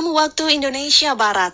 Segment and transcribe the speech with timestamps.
[0.00, 1.52] waktu Indonesia Barat.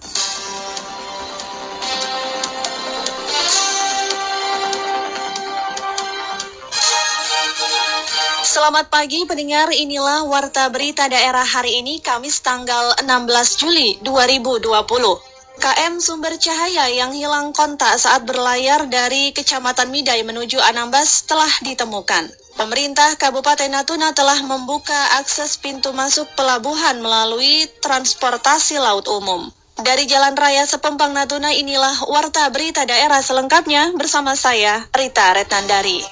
[8.47, 15.38] Selamat pagi pendengar, inilah Warta Berita Daerah hari ini Kamis tanggal 16 Juli 2020.
[15.59, 22.31] KM Sumber Cahaya yang hilang kontak saat berlayar dari Kecamatan Midai menuju Anambas telah ditemukan.
[22.55, 29.51] Pemerintah Kabupaten Natuna telah membuka akses pintu masuk pelabuhan melalui transportasi laut umum.
[29.79, 36.03] Dari Jalan Raya Sepempang Natuna inilah Warta Berita Daerah selengkapnya bersama saya, Rita Retnandari.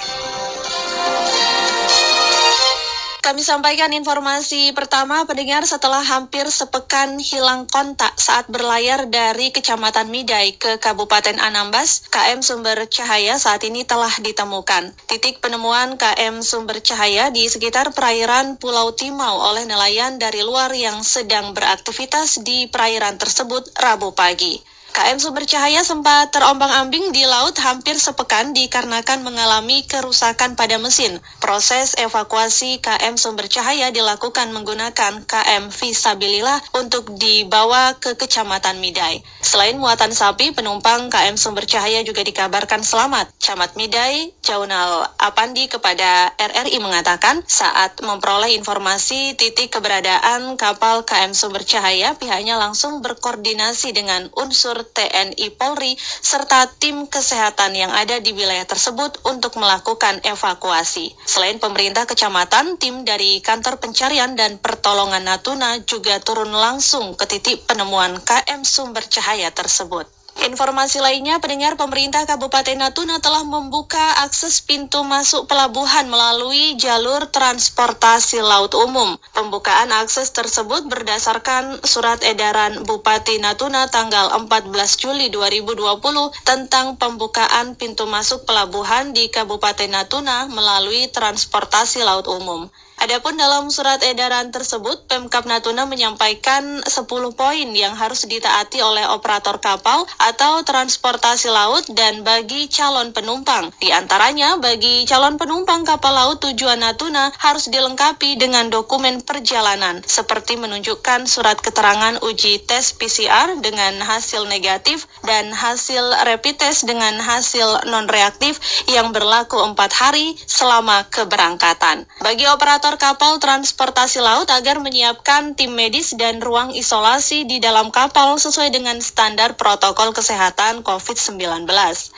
[3.26, 10.54] Kami sampaikan informasi pertama pendengar setelah hampir sepekan hilang kontak saat berlayar dari Kecamatan Midai
[10.54, 14.94] ke Kabupaten Anambas, KM Sumber Cahaya saat ini telah ditemukan.
[15.10, 21.02] Titik penemuan KM Sumber Cahaya di sekitar perairan Pulau Timau oleh nelayan dari luar yang
[21.02, 24.75] sedang beraktivitas di perairan tersebut Rabu pagi.
[24.96, 31.20] KM Sumber Cahaya sempat terombang-ambing di laut hampir sepekan dikarenakan mengalami kerusakan pada mesin.
[31.36, 39.20] Proses evakuasi KM Sumber Cahaya dilakukan menggunakan KM Visabilillah untuk dibawa ke Kecamatan Midai.
[39.44, 43.36] Selain muatan sapi, penumpang KM Sumber Cahaya juga dikabarkan selamat.
[43.36, 51.68] Camat Midai, Jaunal Apandi kepada RRI mengatakan saat memperoleh informasi titik keberadaan kapal KM Sumber
[51.68, 58.64] Cahaya, pihaknya langsung berkoordinasi dengan unsur TNI Polri, serta tim kesehatan yang ada di wilayah
[58.64, 61.12] tersebut untuk melakukan evakuasi.
[61.28, 67.68] Selain pemerintah kecamatan, tim dari kantor pencarian dan pertolongan Natuna juga turun langsung ke titik
[67.68, 70.15] penemuan KM sumber cahaya tersebut.
[70.36, 78.44] Informasi lainnya, pendengar pemerintah Kabupaten Natuna telah membuka akses pintu masuk pelabuhan melalui jalur transportasi
[78.44, 79.16] laut umum.
[79.32, 85.96] Pembukaan akses tersebut berdasarkan surat edaran Bupati Natuna tanggal 14 Juli 2020
[86.44, 92.68] tentang pembukaan pintu masuk pelabuhan di Kabupaten Natuna melalui transportasi laut umum.
[92.96, 97.04] Adapun dalam surat edaran tersebut, Pemkap Natuna menyampaikan 10
[97.36, 103.68] poin yang harus ditaati oleh operator kapal atau transportasi laut dan bagi calon penumpang.
[103.76, 110.56] Di antaranya, bagi calon penumpang kapal laut tujuan Natuna harus dilengkapi dengan dokumen perjalanan, seperti
[110.56, 117.92] menunjukkan surat keterangan uji tes PCR dengan hasil negatif dan hasil rapid test dengan hasil
[117.92, 118.56] non-reaktif
[118.88, 122.08] yang berlaku empat hari selama keberangkatan.
[122.24, 127.90] Bagi operator operator kapal transportasi laut agar menyiapkan tim medis dan ruang isolasi di dalam
[127.90, 131.66] kapal sesuai dengan standar protokol kesehatan COVID-19.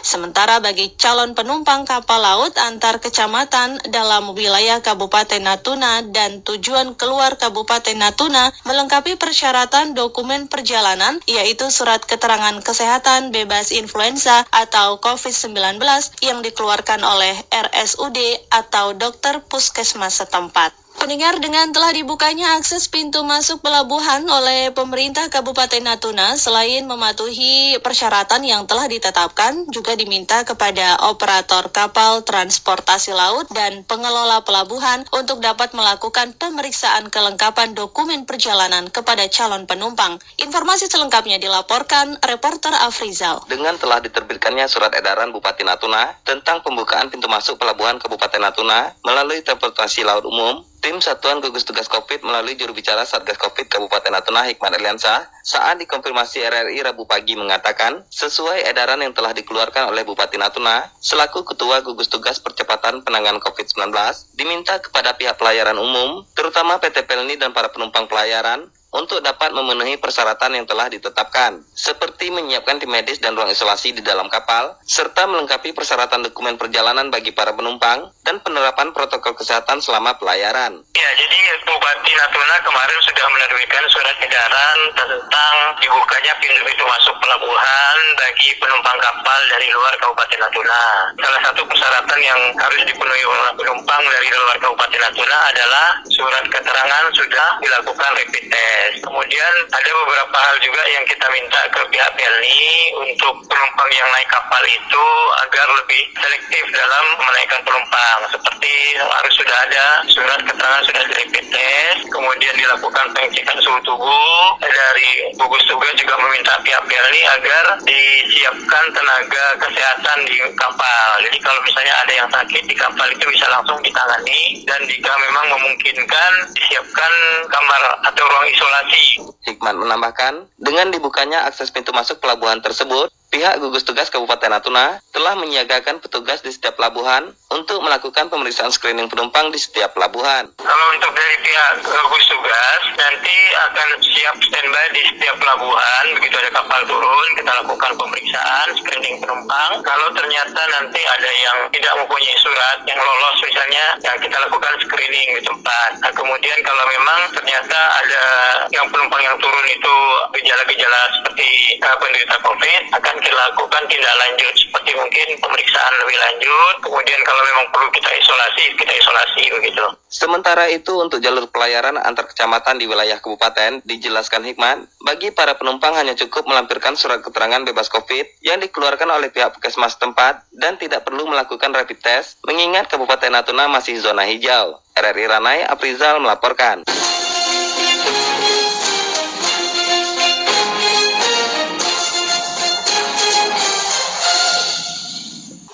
[0.05, 7.41] Sementara bagi calon penumpang kapal laut antar kecamatan dalam wilayah Kabupaten Natuna dan tujuan keluar
[7.41, 15.81] Kabupaten Natuna melengkapi persyaratan dokumen perjalanan yaitu surat keterangan kesehatan bebas influenza atau COVID-19
[16.21, 18.21] yang dikeluarkan oleh RSUD
[18.53, 20.58] atau dokter puskesmas setempat.
[20.99, 28.43] Pendengar dengan telah dibukanya akses pintu masuk pelabuhan oleh pemerintah Kabupaten Natuna, selain mematuhi persyaratan
[28.43, 35.71] yang telah ditetapkan, juga diminta kepada operator kapal transportasi laut dan pengelola pelabuhan untuk dapat
[35.71, 40.19] melakukan pemeriksaan kelengkapan dokumen perjalanan kepada calon penumpang.
[40.43, 43.47] Informasi selengkapnya dilaporkan reporter Afrizal.
[43.47, 49.47] Dengan telah diterbitkannya surat edaran Bupati Natuna tentang pembukaan pintu masuk pelabuhan Kabupaten Natuna melalui
[49.47, 54.47] transportasi laut umum, Tim Satuan Gugus Tugas COVID melalui juru bicara Satgas COVID Kabupaten Natuna
[54.47, 60.39] Hikmat Eliansa saat dikonfirmasi RRI Rabu pagi mengatakan sesuai edaran yang telah dikeluarkan oleh Bupati
[60.39, 63.91] Natuna selaku Ketua Gugus Tugas Percepatan Penanganan COVID-19
[64.39, 70.01] diminta kepada pihak pelayaran umum terutama PT Pelni dan para penumpang pelayaran untuk dapat memenuhi
[70.01, 75.29] persyaratan yang telah ditetapkan, seperti menyiapkan tim medis dan ruang isolasi di dalam kapal, serta
[75.29, 80.81] melengkapi persyaratan dokumen perjalanan bagi para penumpang dan penerapan protokol kesehatan selama pelayaran.
[80.97, 85.55] Ya, jadi Bupati Natuna kemarin sudah menerbitkan surat edaran tentang
[85.85, 90.83] dibukanya pintu-pintu masuk pelabuhan bagi penumpang kapal dari luar Kabupaten Natuna.
[91.21, 97.05] Salah satu persyaratan yang harus dipenuhi oleh penumpang dari luar Kabupaten Natuna adalah surat keterangan
[97.13, 98.78] sudah dilakukan rapid test.
[98.99, 102.67] Kemudian ada beberapa hal juga yang kita minta ke pihak Pelni
[102.99, 105.07] untuk penumpang yang naik kapal itu
[105.47, 108.19] agar lebih selektif dalam menaikkan penumpang.
[108.35, 115.31] Seperti harus sudah ada surat keterangan sudah rapid test, kemudian dilakukan pengecekan suhu tubuh dari
[115.39, 121.09] gugus tugas juga meminta pihak Pelni agar disiapkan tenaga kesehatan di kapal.
[121.23, 125.47] Jadi kalau misalnya ada yang sakit di kapal itu bisa langsung ditangani dan jika memang
[125.59, 126.33] memungkinkan
[126.79, 127.13] disiapkan
[127.51, 129.03] kamar atau ruang isolasi.
[129.51, 135.37] Hikmat menambahkan, dengan dibukanya akses pintu masuk pelabuhan tersebut, Pihak gugus tugas Kabupaten Natuna telah
[135.37, 140.49] menyiagakan petugas di setiap pelabuhan untuk melakukan pemeriksaan screening penumpang di setiap pelabuhan.
[140.57, 143.37] Kalau untuk dari pihak gugus tugas, nanti
[143.69, 146.05] akan siap standby di setiap pelabuhan.
[146.17, 149.85] Begitu ada kapal turun, kita lakukan pemeriksaan screening penumpang.
[149.85, 155.37] Kalau ternyata nanti ada yang tidak mempunyai surat yang lolos misalnya, ya kita lakukan screening
[155.37, 156.01] di tempat.
[156.01, 158.25] Nah, kemudian kalau memang ternyata ada
[158.73, 159.95] yang penumpang yang turun itu
[160.33, 166.75] gejala-gejala seperti uh, penderita COVID, akan kita lakukan tindak lanjut seperti mungkin pemeriksaan lebih lanjut.
[166.87, 169.85] Kemudian kalau memang perlu kita isolasi, kita isolasi begitu.
[170.09, 175.93] Sementara itu untuk jalur pelayaran antar kecamatan di wilayah kabupaten dijelaskan Hikmat, bagi para penumpang
[175.99, 181.05] hanya cukup melampirkan surat keterangan bebas COVID yang dikeluarkan oleh pihak puskesmas tempat dan tidak
[181.05, 184.81] perlu melakukan rapid test mengingat Kabupaten Natuna masih zona hijau.
[184.97, 186.83] RRI Ranai Aprizal melaporkan.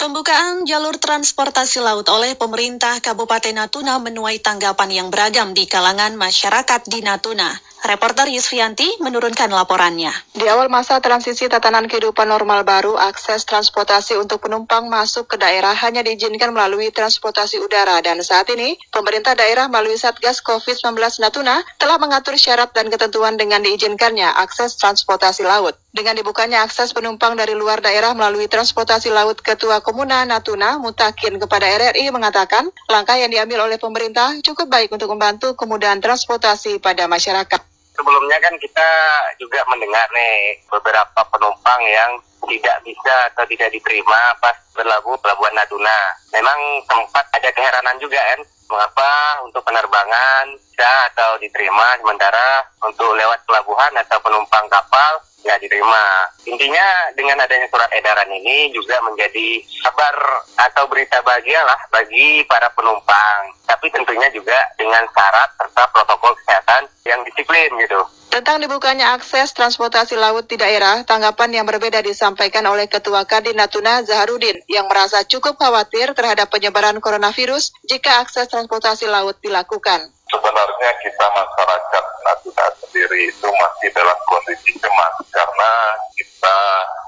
[0.04, 6.84] Pembukaan jalur transportasi laut oleh pemerintah Kabupaten Natuna menuai tanggapan yang beragam di kalangan masyarakat
[6.92, 7.48] di Natuna.
[7.88, 10.12] Reporter Yusfianti menurunkan laporannya.
[10.36, 15.72] Di awal masa transisi tatanan kehidupan normal baru, akses transportasi untuk penumpang masuk ke daerah
[15.72, 21.96] hanya diizinkan melalui transportasi udara dan saat ini pemerintah daerah melalui Satgas COVID-19 Natuna telah
[21.96, 25.80] mengatur syarat dan ketentuan dengan diizinkannya akses transportasi laut.
[25.94, 31.70] Dengan dibukanya akses penumpang dari luar daerah melalui transportasi laut, Ketua Komuna Natuna Mutakin kepada
[31.70, 37.62] RRI mengatakan langkah yang diambil oleh pemerintah cukup baik untuk membantu kemudahan transportasi pada masyarakat
[37.94, 38.90] sebelumnya kan kita
[39.38, 42.10] juga mendengar nih beberapa penumpang yang
[42.42, 45.98] tidak bisa atau tidak diterima pas berlabuh pelabuhan Natuna.
[46.34, 46.58] Memang
[46.90, 49.10] sempat ada keheranan juga kan, mengapa
[49.46, 50.44] untuk penerbangan
[50.74, 56.04] bisa atau diterima sementara untuk lewat pelabuhan atau penumpang kapal nggak diterima.
[56.48, 60.16] Intinya dengan adanya surat edaran ini juga menjadi kabar
[60.56, 63.52] atau berita bahagia lah bagi para penumpang.
[63.68, 68.00] Tapi tentunya juga dengan syarat serta protokol kesehatan yang disiplin gitu.
[68.34, 74.02] Tentang dibukanya akses transportasi laut di daerah, tanggapan yang berbeda disampaikan oleh Ketua Kadin Natuna
[74.02, 80.10] Zaharudin yang merasa cukup khawatir terhadap penyebaran coronavirus jika akses transportasi laut dilakukan.
[80.44, 85.72] Sebenarnya kita masyarakat Natuna sendiri itu masih dalam kondisi cemas karena
[86.20, 86.56] kita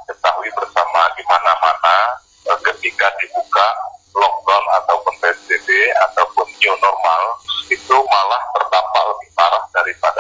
[0.08, 2.16] ketahui bersama di mana-mana
[2.48, 3.68] eh, ketika dibuka
[4.16, 5.68] lockdown ataupun PSBB
[6.08, 7.22] ataupun new normal
[7.68, 10.15] itu malah terdampak lebih parah daripada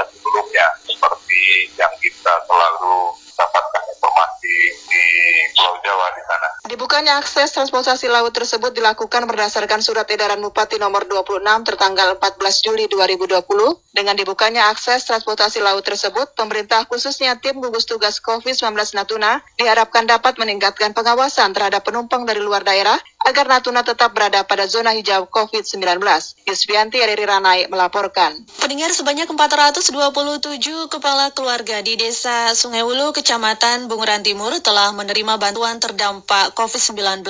[6.76, 12.36] Dibukanya akses transportasi laut tersebut dilakukan berdasarkan surat edaran Bupati nomor 26 tertanggal 14
[12.68, 13.32] Juli 2020.
[13.96, 20.36] Dengan dibukanya akses transportasi laut tersebut, pemerintah khususnya tim gugus tugas COVID-19 Natuna diharapkan dapat
[20.36, 25.98] meningkatkan pengawasan terhadap penumpang dari luar daerah agar Natuna tetap berada pada zona hijau COVID-19.
[26.46, 28.38] Yusfianti Riri Ranai melaporkan.
[28.62, 35.82] Pendengar sebanyak 427 kepala keluarga di Desa Sungai Ulu, Kecamatan Bunguran Timur telah menerima bantuan
[35.82, 37.26] terdampak COVID-19,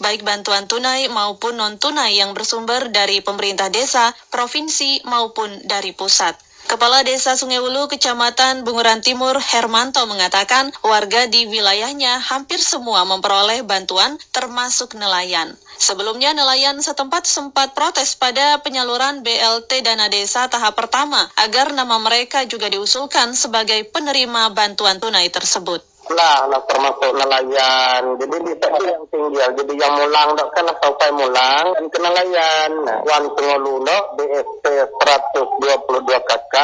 [0.00, 6.46] baik bantuan tunai maupun non-tunai yang bersumber dari pemerintah desa, provinsi maupun dari pusat.
[6.66, 13.62] Kepala Desa Sungai Ulu, Kecamatan Bunguran Timur, Hermanto mengatakan warga di wilayahnya hampir semua memperoleh
[13.62, 15.54] bantuan termasuk nelayan.
[15.78, 22.42] Sebelumnya nelayan setempat sempat protes pada penyaluran BLT dana desa tahap pertama agar nama mereka
[22.50, 29.04] juga diusulkan sebagai penerima bantuan tunai tersebut lah lah termasuk nelayan jadi di sana yang
[29.10, 34.64] tinggal jadi yang mulang dok kan sampai mulang dan ke nelayan nah, wan pengoluno BST
[34.66, 36.56] 122 KK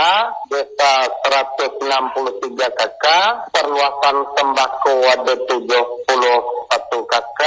[0.47, 0.93] desa
[1.27, 3.07] 163 KK
[3.51, 7.43] perluasan sembako ada 71 KK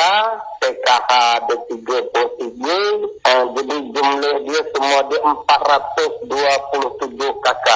[0.66, 1.14] PKH
[1.46, 7.70] ada 33 eh, jadi jumlah dia semua di 427 KK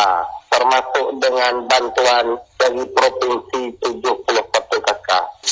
[0.49, 3.78] termasuk dengan bantuan dari Provinsi 71 kakak.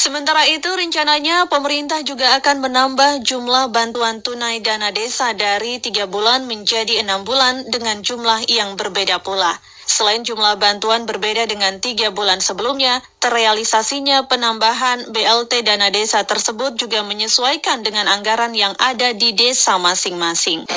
[0.08, 6.48] Sementara itu, rencananya pemerintah juga akan menambah jumlah bantuan tunai dana desa dari tiga bulan
[6.48, 9.52] menjadi enam bulan dengan jumlah yang berbeda pula.
[9.84, 17.04] Selain jumlah bantuan berbeda dengan tiga bulan sebelumnya, terrealisasinya penambahan BLT dana desa tersebut juga
[17.04, 20.72] menyesuaikan dengan anggaran yang ada di desa masing-masing.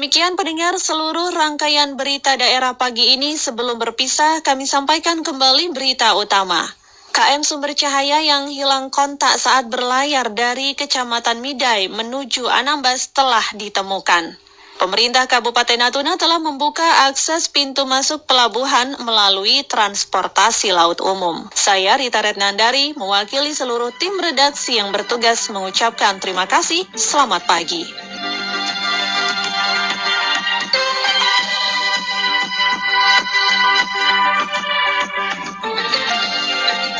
[0.00, 6.64] Demikian pendengar seluruh rangkaian berita daerah pagi ini sebelum berpisah kami sampaikan kembali berita utama.
[7.12, 14.40] KM Sumber Cahaya yang hilang kontak saat berlayar dari Kecamatan Midai menuju Anambas telah ditemukan.
[14.80, 21.44] Pemerintah Kabupaten Natuna telah membuka akses pintu masuk pelabuhan melalui transportasi laut umum.
[21.52, 26.88] Saya Rita Retnandari, mewakili seluruh tim redaksi yang bertugas mengucapkan terima kasih.
[26.96, 28.09] Selamat pagi.